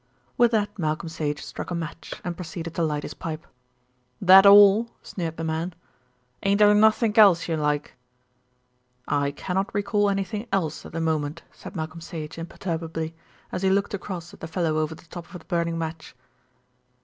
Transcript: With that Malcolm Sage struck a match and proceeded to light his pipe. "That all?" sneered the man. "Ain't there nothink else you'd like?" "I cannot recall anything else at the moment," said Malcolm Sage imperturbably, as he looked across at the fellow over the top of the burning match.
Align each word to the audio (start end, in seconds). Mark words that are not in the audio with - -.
With 0.35 0.49
that 0.49 0.79
Malcolm 0.79 1.09
Sage 1.09 1.43
struck 1.45 1.69
a 1.69 1.75
match 1.75 2.15
and 2.23 2.35
proceeded 2.35 2.73
to 2.73 2.81
light 2.81 3.03
his 3.03 3.13
pipe. 3.13 3.45
"That 4.19 4.47
all?" 4.47 4.89
sneered 5.03 5.37
the 5.37 5.43
man. 5.43 5.75
"Ain't 6.41 6.57
there 6.57 6.73
nothink 6.73 7.19
else 7.19 7.47
you'd 7.47 7.59
like?" 7.59 7.93
"I 9.07 9.29
cannot 9.29 9.71
recall 9.75 10.09
anything 10.09 10.47
else 10.51 10.87
at 10.87 10.93
the 10.93 11.01
moment," 11.01 11.43
said 11.51 11.75
Malcolm 11.75 12.01
Sage 12.01 12.39
imperturbably, 12.39 13.13
as 13.51 13.61
he 13.61 13.69
looked 13.69 13.93
across 13.93 14.33
at 14.33 14.39
the 14.39 14.47
fellow 14.47 14.79
over 14.79 14.95
the 14.95 15.05
top 15.05 15.31
of 15.35 15.39
the 15.39 15.45
burning 15.45 15.77
match. 15.77 16.15